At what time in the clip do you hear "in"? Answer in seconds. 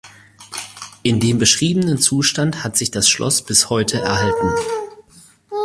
1.03-1.19